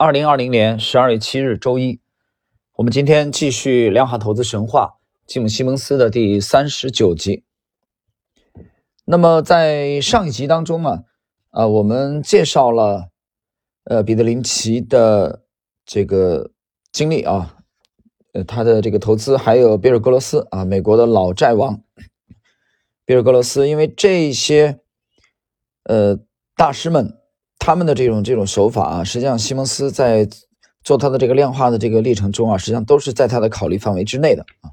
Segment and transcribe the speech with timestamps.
[0.00, 2.00] 二零二零年十二月七日，周一，
[2.76, 4.94] 我们今天继续量化投资神话
[5.26, 7.42] 吉姆·西蒙斯的第三十九集。
[9.04, 11.02] 那么在上一集当中啊，
[11.50, 13.10] 啊，我们介绍了
[13.86, 15.42] 呃彼得林奇的
[15.84, 16.52] 这个
[16.92, 17.56] 经历啊，
[18.34, 21.82] 呃他的这个投资，还有比尔·格罗斯啊，美国的老债王
[23.04, 24.78] 比尔·格罗斯，因为这些
[25.82, 26.20] 呃
[26.54, 27.18] 大师们。
[27.68, 30.26] 他们的这种这种手法啊，实际上西蒙斯在
[30.82, 34.70] 做他的这个量化的这个历程中啊，实际上都是在他的考虑范围之内的啊。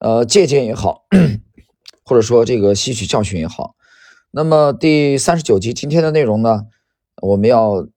[0.00, 1.06] 呃，借鉴也好，
[2.04, 3.74] 或者说这个吸取教训也好。
[4.32, 6.66] 那么第三十九集今天的内容呢，
[7.22, 7.88] 我们要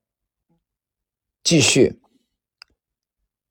[1.44, 2.00] 继续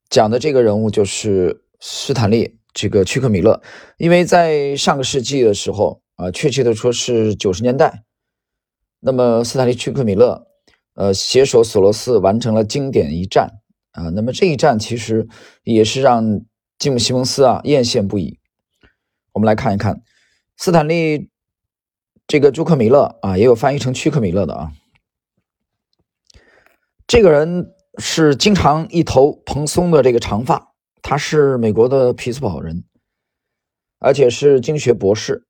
[0.09, 3.61] 讲的这个人物就是斯坦利这个屈克米勒，
[3.99, 8.05] 因为在上个世纪的时候啊，确切的说是九十年代。
[9.01, 10.49] 那么，斯坦利·屈克米勒，
[10.95, 13.61] 呃，携手索罗斯完成了经典一战
[13.93, 14.09] 啊。
[14.09, 15.29] 那么这一战其实
[15.63, 16.41] 也是让
[16.81, 18.41] 吉姆·西蒙斯啊艳羡不已。
[19.33, 20.03] 我们来看一看，
[20.57, 21.31] 斯坦利
[22.27, 24.73] 这个朱克米勒啊，也有翻译成屈克米勒的啊。
[27.07, 30.73] 这个人是经常一头蓬松的这个长发，
[31.03, 32.83] 他是美国的匹兹堡人，
[34.01, 35.47] 而且是经济学博士。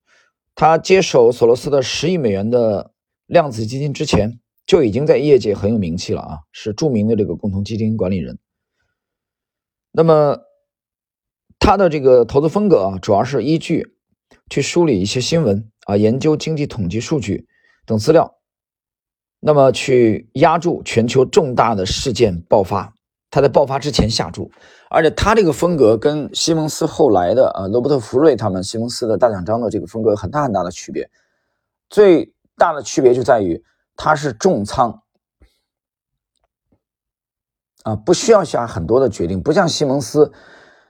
[0.55, 2.92] 他接手索罗斯的十亿美元的。
[3.29, 8.39] 量子基金之前就已经在业界很有名气了啊，是著名的这个共同基金管理人。
[9.93, 10.39] 那么
[11.59, 13.95] 他的这个投资风格啊，主要是依据
[14.49, 17.47] 去梳理一些新闻啊，研究经济统计数据
[17.84, 18.39] 等资料，
[19.41, 22.95] 那么去压住全球重大的事件爆发，
[23.31, 24.51] 他在爆发之前下注。
[24.89, 31.11] 而且他这个风格跟西蒙斯后来的啊罗伯特福瑞他们西蒙斯的大奖章的这个风格有很大很大的区别，
[31.91, 32.33] 最。
[32.59, 33.64] 大的区别就在于，
[33.97, 35.03] 它是重仓
[37.84, 40.33] 啊，不需要下很多的决定，不像西蒙斯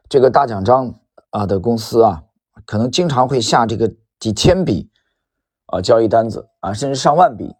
[0.08, 0.94] 这个大奖章
[1.30, 2.24] 啊的公司啊，
[2.64, 4.90] 可能经常会下这个几千笔
[5.66, 7.54] 啊交易单子啊，甚至上万笔，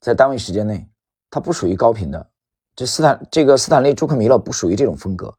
[0.00, 0.90] 在单位时间内，
[1.30, 2.28] 它不属于高频的。
[2.74, 5.38] 这斯坦这个斯坦利朱克米勒不属于这种风格。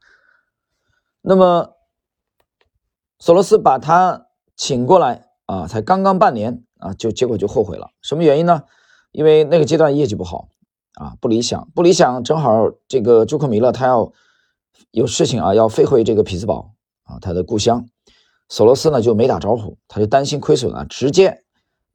[1.21, 1.75] 那么
[3.19, 6.63] 索罗斯把他请过来啊，才刚刚半年。
[6.79, 8.63] 啊，就结果就后悔了，什么原因呢？
[9.11, 10.49] 因为那个阶段业绩不好
[10.93, 12.23] 啊，不理想，不理想。
[12.23, 14.11] 正好这个朱克米勒他要
[14.91, 16.73] 有事情啊，要飞回这个匹兹堡
[17.03, 17.87] 啊，他的故乡。
[18.49, 21.43] 索罗斯呢就没打招呼，他就担心亏损啊，直接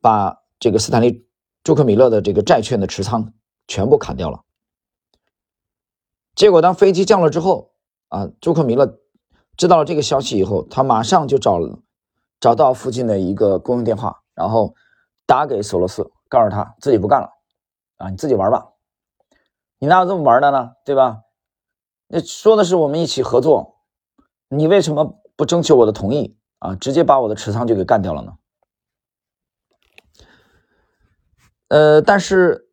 [0.00, 1.26] 把这个斯坦利
[1.62, 3.32] 朱克米勒的这个债券的持仓
[3.69, 4.42] 全部砍掉了。
[6.34, 7.72] 结果当飞机降落之后
[8.09, 8.98] 啊，朱克米勒
[9.56, 11.78] 知道了这个消息以后，他马上就找了
[12.41, 14.22] 找到附近的一个公用电话。
[14.34, 14.75] 然后
[15.26, 17.31] 打给索罗斯，告诉他自己不干了，
[17.98, 18.69] 啊，你自己玩吧，
[19.78, 20.72] 你哪有这么玩的呢？
[20.84, 21.22] 对吧？
[22.09, 23.76] 那说的是我们一起合作，
[24.48, 26.75] 你为什么不征求我的同意啊？
[26.75, 28.32] 直接把我的持仓就给干掉了呢？
[31.69, 32.69] 呃，但是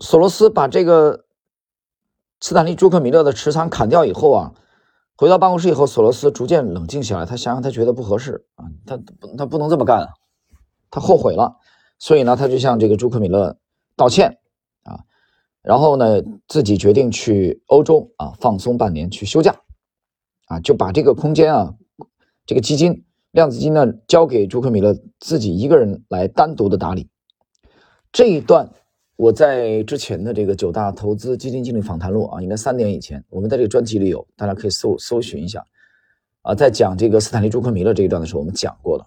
[0.00, 1.26] 索罗斯把这个
[2.40, 4.52] 斯坦利·朱克米勒的持仓砍掉以后啊，
[5.16, 8.98] 回到办公室以后，索罗斯逐渐冷静下来，他想想，他觉得不合适啊，他
[9.38, 10.08] 他不能这么干啊。
[10.90, 11.56] 他后悔了，
[11.98, 13.56] 所以呢，他就向这个朱克米勒
[13.96, 14.38] 道歉
[14.82, 15.00] 啊，
[15.62, 19.54] 然后呢，自己决定去欧洲啊放松半年，去休假
[20.46, 21.74] 啊，就把这个空间啊，
[22.44, 27.08] 这个基金量子基金呢交给朱克米勒自己一个人来单独的打理。
[28.12, 28.70] 这一段
[29.16, 35.64] 我在之前的这个九大投资基金经理访谈录啊，应该三年以前，我们在这个专辑里有，大家可以搜搜寻一下
[36.42, 39.06] 啊，在讲这个斯坦利朱克米勒这一段的时候，我们讲过了。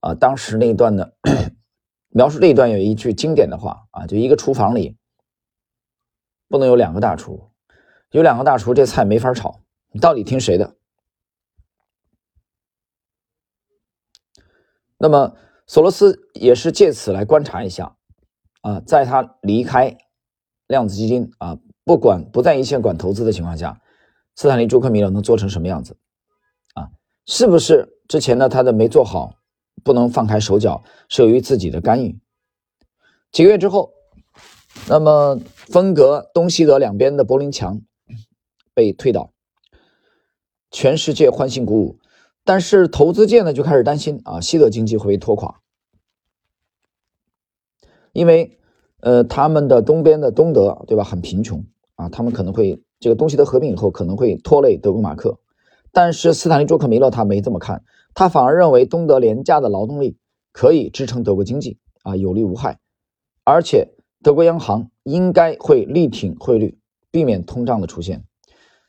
[0.00, 1.14] 啊，当时那一段的，
[2.08, 4.96] 描述这一段有一句经典的话啊，就一个厨房里
[6.48, 7.50] 不能有两个大厨，
[8.10, 9.60] 有两个大厨这菜没法炒，
[9.92, 10.76] 你到底听谁的？
[14.96, 17.96] 那么索罗斯也是借此来观察一下
[18.62, 19.96] 啊，在他离开
[20.66, 23.80] 量子基金啊，不管不在一线管投资的情况下，
[24.34, 25.96] 斯坦利·朱克米勒能做成什么样子
[26.74, 26.90] 啊？
[27.26, 29.39] 是不是之前呢他的没做好？
[29.82, 32.18] 不能放开手脚，是由于自己的干预。
[33.32, 33.92] 几个月之后，
[34.88, 37.80] 那么分隔东西德两边的柏林墙
[38.74, 39.32] 被推倒，
[40.70, 41.98] 全世界欢欣鼓舞。
[42.42, 45.60] 但是投资界呢就开始担心啊，西德经济会被拖垮，
[48.12, 48.58] 因为
[49.00, 51.64] 呃他们的东边的东德对吧很贫穷
[51.94, 55.38] 啊，他们可能会这个东西德合并以后可能会拖累德国马克。
[55.92, 57.82] 但是斯坦利·朱克米勒他没这么看。
[58.14, 60.16] 他反而认为东德廉价的劳动力
[60.52, 62.78] 可以支撑德国经济啊，有利无害，
[63.44, 63.88] 而且
[64.22, 66.78] 德国央行应该会力挺汇率
[67.10, 68.24] 避免通胀的出现。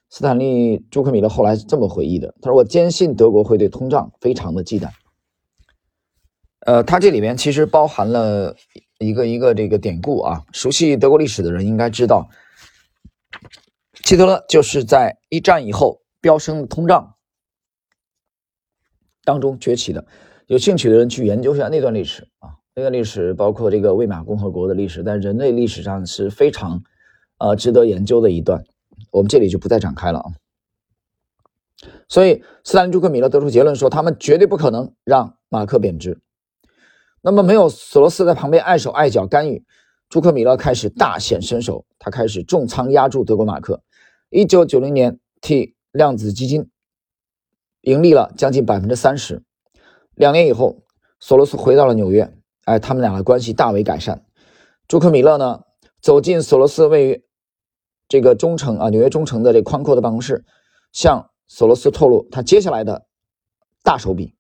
[0.09, 4.89] 斯坦利·朱克米勒后来是这么回忆的：“他说，我坚信德国会对通胀非常的忌惮。”
[6.65, 8.56] 呃，他这里面其实包含了
[9.00, 10.44] 一个一个这个典故啊。
[10.51, 12.30] 熟悉德国历史的人应该知道，
[14.03, 17.16] 希特勒就是在一战以后飙升的通胀
[19.24, 20.06] 当中崛起的。
[20.48, 26.84] 有兴趣的人去研究一下那段历史啊，那段历史包括这个魏玛共和国的历史，在人类历史上是非常
[27.38, 28.64] 呃值得研究的一段。
[29.12, 30.32] 我们这里就不再展开了啊。
[32.08, 36.20] 所以，斯大林、朱克米勒得出结论说，他们绝对不可能让马克贬值。
[37.22, 39.64] 那么，没有索罗斯在旁边碍手碍脚干预，
[40.10, 43.82] 朱克米勒开始大显身手，他开始重仓压住德国马克。
[44.30, 46.70] 一九九零年，替量子基金
[47.82, 49.44] 盈利了将近百分之三十。
[50.16, 50.84] 两年以后，
[51.20, 54.26] 索罗斯回到了纽约，哎，他们俩的关系大为改善。
[54.88, 55.64] 朱克米勒呢，
[56.02, 57.24] 走进索罗斯位于。
[58.08, 60.44] 这个中城啊，纽约中城的这宽阔的办公室，
[60.92, 63.08] 向索罗斯透露他接下来的
[63.84, 64.36] 大手笔，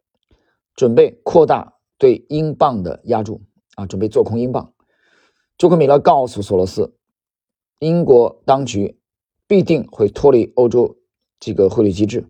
[0.75, 3.41] 准备扩大对英镑的压注
[3.75, 4.73] 啊，准备做空英镑。
[5.57, 6.93] 朱克米勒告诉索罗斯，
[7.79, 8.99] 英国当局
[9.47, 10.97] 必定会脱离欧洲
[11.41, 12.25] 这个汇率机制，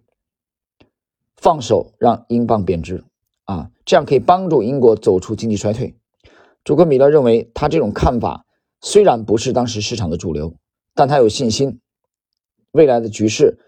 [1.35, 3.03] 放手让英镑贬值
[3.45, 5.95] 啊，这样可以帮助英国走出经济衰退。
[6.63, 8.47] 朱克米勒认为，他这种看法
[8.81, 10.55] 虽然不是当时市场的主流。
[10.93, 11.79] 但他有信心，
[12.71, 13.59] 未来的局势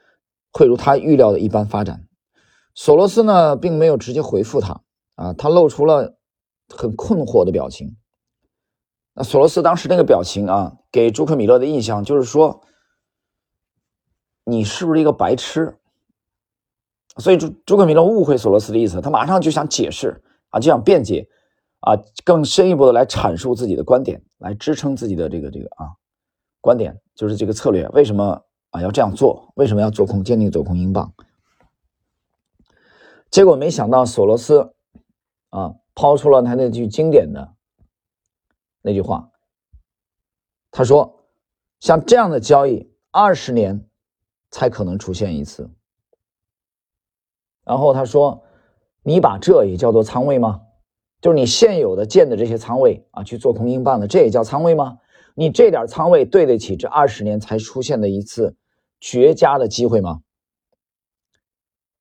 [0.51, 2.05] 会如他预料的一般发展。
[2.75, 4.81] 索罗斯呢，并没有直接回复他
[5.15, 6.17] 啊，他露出了
[6.67, 7.95] 很困惑的表情。
[9.13, 12.61] 那索罗斯当时那个表情啊，给朱克米勒的印象就是说，
[14.43, 15.77] 你是不是一个白痴？
[17.17, 21.29] 所以朱朱克米勒误会索罗斯的意思，他马上就想解释啊，就想辩解
[21.81, 21.93] 啊，
[22.25, 25.93] 更深一步的来阐述自己的观点，来支撑自己的这个这个啊。
[26.59, 29.51] 观点就是这个策略，为什么啊要这样做？
[29.55, 31.13] 为什么要做空，坚定做空英镑？
[33.29, 34.73] 结果没想到索罗斯
[35.49, 37.53] 啊抛出了他那句经典的
[38.81, 39.29] 那句话，
[40.71, 41.27] 他说
[41.79, 43.87] ：“像这样的交易，二十年
[44.53, 45.69] 才可能出现一次。”
[47.65, 48.41] 然后他说
[49.03, 50.61] ：“你把这也叫做仓位吗？
[51.19, 54.99] 就是你现有的建的这些仓位啊，去做空英镑的，这也叫仓位吗？”
[55.35, 58.55] 你这点仓位对得起这二十年才出现的一次
[58.99, 60.21] 绝佳的机会吗？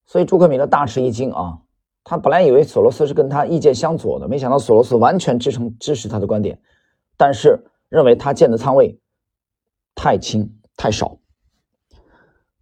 [0.05, 1.62] 所以朱克米勒大吃一惊啊！
[2.05, 6.60] 他本来以为索罗斯是跟他意见相左的，没想到索罗斯完全支撑支持他的观点，
[7.16, 7.58] 但是
[7.88, 9.00] 认为他建的仓位
[9.94, 11.16] 太轻太少。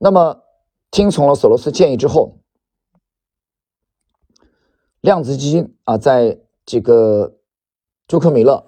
[0.02, 0.42] 那么
[0.90, 2.38] 听从了索罗斯建议之后，
[5.00, 7.36] 量子基金啊，在这个
[8.08, 8.64] 朱克米勒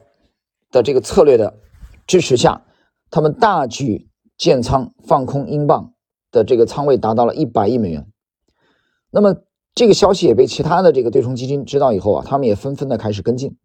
[0.70, 1.58] 的这个策略的。
[2.04, 2.66] 支持下，
[3.10, 5.94] 他们大举建仓放空英镑
[6.32, 8.10] 的这个仓位达到了一百亿美元。
[9.10, 9.36] 那么
[9.72, 13.56] 这个消息也被其他的这个对冲基金知道以后啊，他们也纷纷的开始跟进。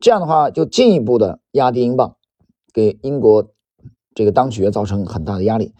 [0.00, 2.16] 这样的话，就进一步的压低英镑，
[2.72, 3.52] 给英国
[4.14, 5.74] 这个当局造成很大的压力。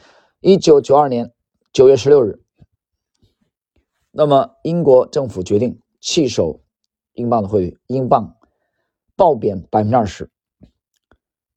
[0.45, 1.33] 一九九二年
[1.73, 2.43] 九月十六日，
[4.11, 6.65] 那么英国政府决定弃守
[7.13, 8.37] 英镑的汇率，英镑
[9.15, 10.33] 暴贬百分之二十。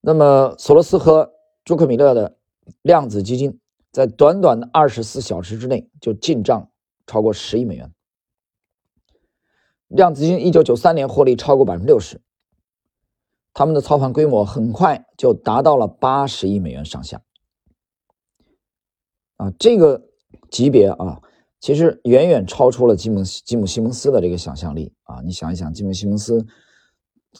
[0.01, 1.33] 那么，索罗斯和
[1.63, 2.37] 朱克米勒的
[2.83, 3.59] 量子基金
[3.91, 6.69] 在短短的二十四小时之内就进账
[7.07, 7.91] 超过十亿美元。
[9.87, 12.21] 量子基金一九九三年获利超过百分之六十，
[13.51, 17.23] 他们的操盘规模很快就达到了八十亿美元上下。
[19.37, 20.01] 啊，这个
[20.49, 21.21] 级别啊，
[21.59, 25.21] 其实远远超出了吉姆吉姆西蒙斯的这个想象力啊！
[25.23, 26.45] 你想一想，吉姆西蒙斯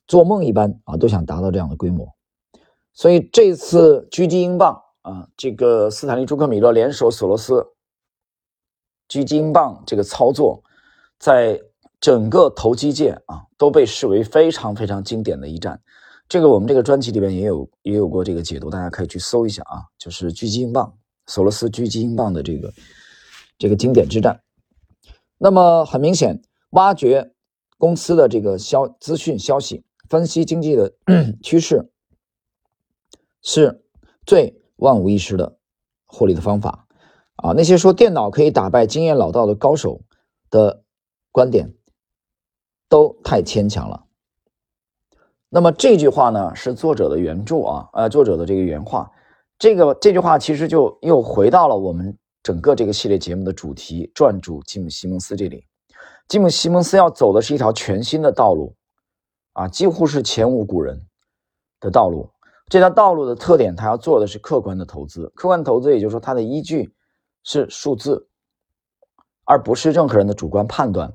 [0.08, 2.08] 做梦一般啊，都想达到这样的规模。
[2.94, 7.66] 所以这次狙击英镑啊，这个斯坦利·朱克米勒联手索罗斯
[9.08, 10.64] 狙击英镑这个操作，
[11.20, 11.62] 在
[12.02, 15.80] 整个投机界啊都被视为非常非常经典的一战。
[16.28, 20.92] 这个我们这个专辑里边也有也有过这个解读，大家可以去搜一下啊，就是狙击英镑，
[21.28, 22.74] 索罗斯狙击英镑的这个
[23.58, 24.42] 这个经典之战。
[25.38, 26.42] 那么很明显，
[26.72, 27.34] 挖掘
[27.78, 30.94] 公司的这个消资讯消息，分析经济的
[31.44, 31.92] 趋势。
[33.48, 33.86] 是
[34.26, 35.60] 最万无一失的
[36.06, 36.88] 获利的方法
[37.36, 37.52] 啊！
[37.52, 40.02] 那些说电脑可以打败经验老道的高手
[40.50, 40.84] 的
[41.32, 41.76] 观点，
[42.90, 44.08] 都太牵强了。
[45.50, 49.12] 那么这句话呢，是作者的原著啊，呃，作者的这个原话。
[49.58, 55.66] 这个这句话其实就又回到了我们整个这个系列节目的主题——撰主吉姆·西蒙斯这里。
[56.28, 58.76] 吉姆·西蒙斯要走的是一条全新的道路
[59.54, 61.00] 啊，几乎是前无古人
[61.80, 62.30] 的道路。
[62.68, 65.32] 这条道路的特点，他要做的是客观的投资。
[65.36, 66.92] 客观投资，也就是说，它的依据
[67.44, 68.28] 是数字，
[69.44, 71.14] 而不是任何人的主观判断。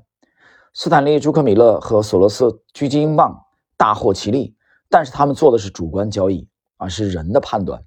[0.73, 3.37] 斯坦利·朱克米勒和索罗斯狙击英镑，
[3.75, 4.55] 大获其利，
[4.89, 7.83] 但是他们做的是主观交易啊，是人的判断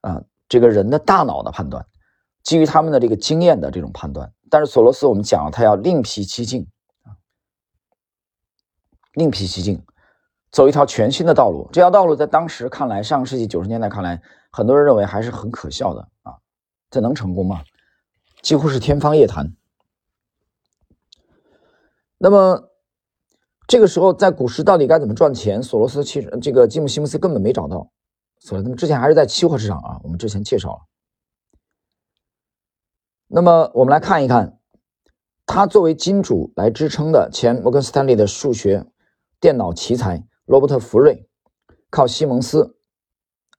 [0.00, 1.86] 啊，这个人的大脑的判断，
[2.42, 4.32] 基于他们的这个经验的这种判断。
[4.50, 6.66] 但是索罗斯，我们讲了，他要另辟蹊径，
[9.14, 9.84] 另辟蹊径。
[10.52, 16.36] 走一条全新的道路，这条道路在当时看来，上个世纪九十年代看来，很多人认为还是很可笑的啊，
[16.88, 17.62] 这能成功吗？
[18.40, 19.52] 几乎是天方夜谭。
[22.16, 22.70] 那么
[23.66, 25.62] 这个时候，在股市到底该怎么赚钱？
[25.62, 27.90] 索罗斯其实这个吉姆·西蒙斯根本没找到，
[28.46, 30.78] 所以他们之前还是在期货市场啊，我们之前介绍了。
[33.26, 34.60] 那么我们来看一看，
[35.44, 38.86] 他作为金主来支撑的前摩根斯坦利的数学
[39.40, 40.24] 电脑奇才。
[40.44, 41.28] 罗伯特·福瑞
[41.90, 42.76] 靠西蒙斯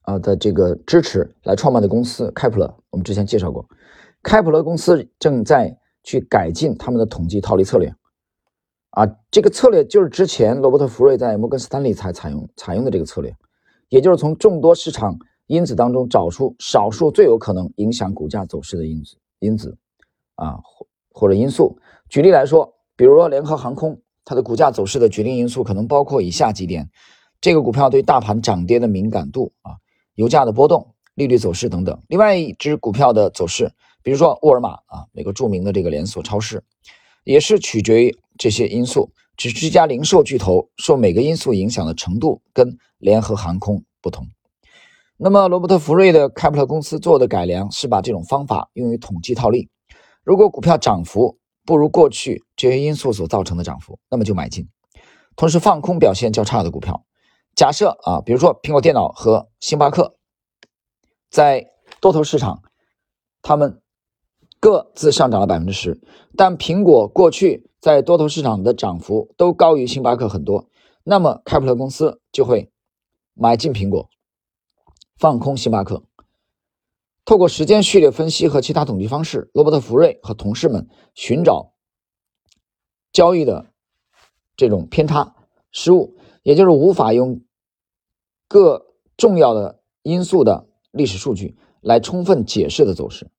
[0.04, 3.68] 啊的这个支持来创办的公司开普勒，我们之前介绍过。
[4.24, 7.94] 开普勒公司正在去改进他们的统计套利策略
[8.92, 13.36] 啊，这个策略就是之前罗伯特·福瑞在摩根斯坦利才采用采用的这个策略，
[13.90, 15.18] 也就是从众多市场
[15.48, 19.78] 因子当中找出少数最有可能影响股价走势的因子因子
[20.36, 21.78] 啊或或者因素。
[22.10, 24.00] 举例来说，比如说联合航空。
[24.30, 26.90] 它的股价走势的决定因素可能包括以下几点：
[27.40, 29.78] 这个股票对大盘涨跌的敏感度啊，
[30.16, 31.98] 油价的波动、利率走势等等。
[32.10, 33.72] 另外一只股票的走势，
[34.04, 36.62] 比如说沃尔玛啊，美国著名的这个连锁超市，
[37.24, 39.10] 也是取决于这些因素。
[39.38, 44.28] 只是这家零售巨头受每个因素影响的程度跟联合航空不同。
[45.18, 49.70] 那么罗伯特·福瑞的开普勒公司做的改良是把这种方法用于统计套利。
[50.24, 54.70] 如果股票涨幅，不如过去这些因素所造成的涨幅，那么就买进。
[55.36, 57.04] 同时放空表现较差的股票。
[57.56, 60.16] 假设啊，比如说苹果电脑和星巴克
[61.30, 61.68] 在
[62.00, 62.62] 多头市场，
[63.42, 63.82] 他们
[64.60, 66.00] 各自上涨了百分之十，
[66.36, 70.70] 但苹果过去在多头市场的涨幅都高于星巴克很多，
[71.04, 72.72] 那么开普勒公司就会
[73.40, 74.10] 买进苹果，
[75.18, 76.04] 放空星巴克。
[77.24, 81.74] 透过时间序列分析和其他统计方式，罗伯特·福瑞和同事们寻找
[83.12, 83.72] 交易的
[84.56, 85.36] 这种偏差
[85.72, 87.42] 失误，也就是无法用
[88.48, 93.30] 各重要的因素的历史数据来充分解释的走势。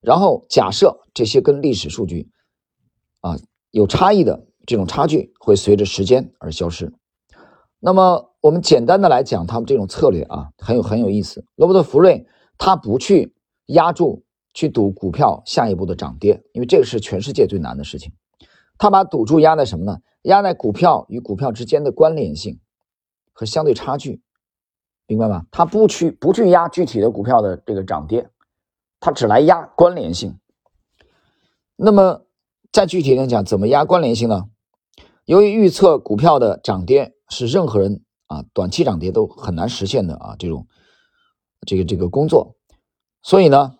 [0.00, 2.28] 然后假设这些跟历史数据
[3.20, 3.38] 啊
[3.70, 6.92] 有差异的这种差距会随着时间而消失。
[7.84, 11.44] 那么我们简单的来讲，他们这种策略啊很有很有意思。
[11.56, 12.24] 罗伯特·福瑞。
[12.58, 13.34] 他不去
[13.66, 14.24] 压住
[14.54, 18.12] 去赌股票下一步的涨跌，因为这个是全世界最难的事情。
[18.78, 19.98] 他把赌注压在什么呢？
[20.22, 22.60] 压在股票与股票之间的关联性
[23.32, 24.22] 和相对差距，
[25.08, 25.46] 明白吗？
[25.50, 28.30] 他不去不去压具体的股票的这个涨跌，
[29.00, 30.38] 他只来压关联性。
[31.74, 32.26] 那么
[32.70, 34.44] 再具体点讲，怎么压关联性呢？
[35.24, 40.68] 由于预测股票的涨跌是任何人啊短期涨跌都很难实现的啊这种。
[41.64, 42.56] 这个这个工作，
[43.22, 43.76] 所以呢，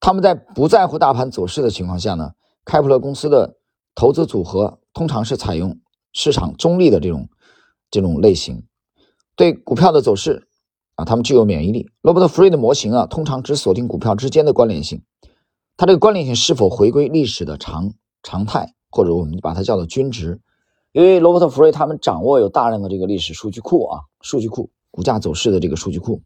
[0.00, 3.56] 他们在不在乎大盘走势的情况下呢，开普勒公司的
[3.94, 5.80] 投资组合通常是采用
[6.12, 7.30] 市场中立的这种
[7.90, 8.66] 这种类型，
[9.34, 10.46] 对股票的走势
[10.96, 11.88] 啊，他们具有免疫力。
[12.02, 15.02] 罗伯特·弗瑞的模型啊，通常只锁定股票之间的关联性，
[15.78, 20.42] 它这个关联性是否回归历史的常常态，或者我们把它叫做均值。
[20.92, 26.22] 因为罗伯特·弗瑞他们掌握有大量的这个历史数据库啊，数据库股价走势的这个数据库。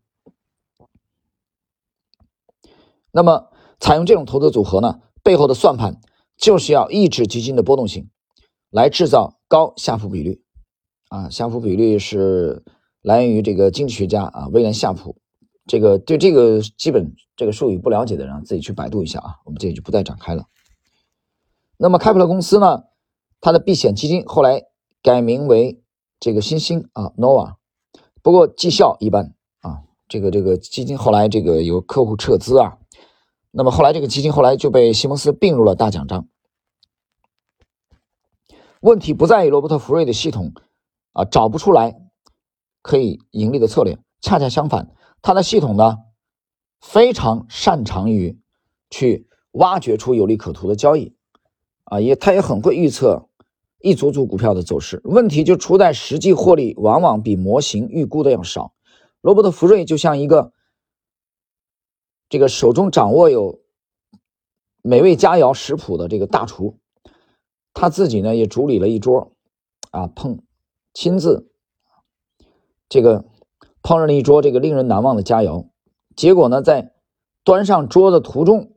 [3.12, 6.00] 那么，采用这种投资组合呢，背后的算盘
[6.37, 8.11] 就是要抑制基金的波动性，
[8.70, 10.42] 来制造高夏普比率。
[11.08, 12.64] 啊，夏普比率是
[13.00, 15.16] 来源于这个经济学家啊威廉夏普。
[15.66, 20.44] 这个对这个基本这个术语不了解的人，自己去百度一下啊，我们这里就不再展开了。
[21.78, 22.85] 那么开普勒公司呢，
[23.40, 24.64] 它的避险基金后来
[25.02, 25.83] 改名为
[26.19, 27.57] 这个新兴啊 Nova，
[28.23, 32.78] 不过绩效一般啊，这个这个基金后来这个有客户撤资啊。
[33.50, 36.28] 那么后来，这个基金后来就被西蒙斯并入了大奖章。
[38.81, 40.52] 问题不在于罗伯特·福瑞的系统
[41.12, 41.97] 啊找不出来
[42.83, 45.97] 可以盈利的策略，恰恰相反，他的系统呢
[46.81, 48.38] 非常擅长于
[48.90, 51.15] 去挖掘出有利可图的交易
[51.87, 53.28] 啊，也他也很会预测
[53.81, 55.00] 一组组股票的走势。
[55.02, 58.73] 问题就出在实际获利往往比模型预估的要少。
[59.21, 60.52] 罗伯特·福瑞就像一个。
[62.28, 63.61] 这个手中掌握有
[64.83, 66.76] 美味佳肴食谱的这个大厨，
[67.73, 69.31] 他自己呢也主理了一桌，
[69.93, 70.43] 啊碰
[70.93, 71.49] 亲自
[72.88, 73.25] 这个
[73.81, 75.69] 烹饪了一桌这个令人难忘的佳肴。
[76.16, 76.95] 结果呢，在
[77.45, 78.73] 端上桌的途中，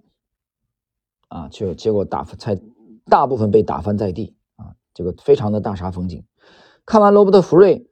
[1.28, 2.56] 啊，就结果打才
[3.10, 6.24] 大部分被打翻在地啊，这个非常的大煞风景。
[6.86, 7.90] 看完罗伯特·福瑞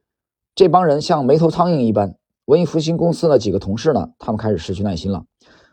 [0.54, 5.26] 这帮人像没头苍蝇一般，文艺复兴公司的几个同事呢，他们开始失去耐心了。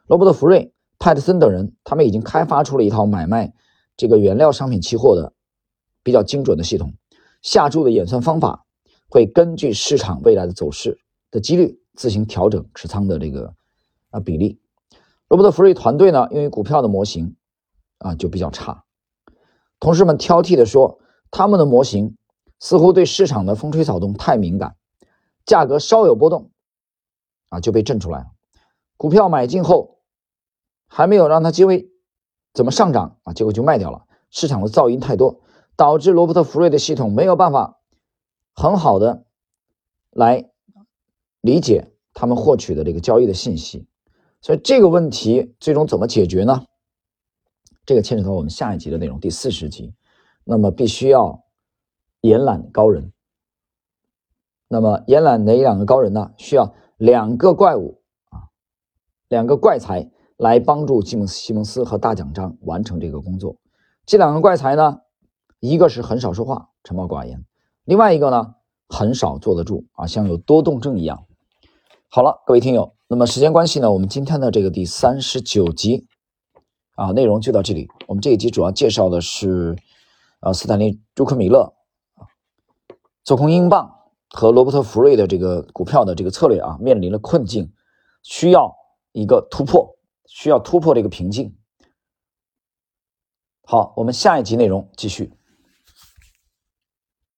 [0.08, 3.54] 罗伯特·福瑞、派特森等人，他们已经开发出了一套买卖
[3.96, 5.34] 这个原料商品期货的
[6.04, 6.94] 比较精准的系统，
[7.42, 8.66] 下注的演算方法
[9.10, 11.00] 会根据市场未来的走势
[11.32, 13.54] 的几率自行调整持仓的这个。
[14.12, 14.62] 啊，比例，
[15.28, 17.36] 罗伯特·福瑞团队呢，用于股票的模型
[17.98, 18.85] 啊就比较差。
[19.80, 21.00] 同事们挑剔地说，
[21.32, 22.18] 他们的模型
[22.60, 24.76] 似乎对市场的风吹草动太敏感，
[25.46, 26.52] 价格稍有波动
[27.50, 28.28] 啊就被震出来了。
[28.98, 30.00] 股票买进后
[30.88, 31.90] 还没有让它机会
[32.54, 34.06] 怎么上涨啊，结果就卖掉了。
[34.32, 35.42] 市场的噪音太多，
[35.76, 37.80] 导致罗伯特·福瑞的系统没有办法
[38.54, 39.26] 很好的
[40.10, 40.50] 来
[41.42, 43.88] 理解他们获取的这个交易的信息。
[44.42, 46.64] 所以这个问题最终怎么解决呢？
[47.86, 49.94] 这个牵扯到我们下一集的内容，第四十集。
[50.44, 51.44] 那么必须要
[52.22, 53.12] 延揽高人。
[54.68, 56.32] 那么延揽哪两个高人呢？
[56.38, 58.50] 需要两个怪物啊，
[59.28, 63.58] 两个怪才来帮助吉姆西蒙斯和大奖章完成这个工作。
[64.06, 65.02] 这两个怪才呢，
[65.60, 67.46] 一个是很少说话、沉默寡言，
[67.84, 68.56] 另外一个呢，
[68.90, 71.26] 很少坐得住啊，像有多动症一样。
[72.10, 72.96] 好了，各位听友。
[73.08, 76.08] 那么时间关系呢，我们今天的这个第三十九集
[76.96, 77.90] 啊，内容就到这里。
[78.08, 79.76] 我们这一集主要介绍的是，
[80.40, 81.74] 呃，斯坦利·朱克米勒
[82.16, 82.28] 啊，
[83.24, 83.94] 做空英镑
[84.30, 87.72] 和罗伯特·福瑞的这个股票的这个策略啊，面临了困境，
[88.24, 88.74] 需要
[89.12, 91.56] 一个突破，需要突破这个瓶颈。
[93.64, 95.34] 好，我们下一集内容继续。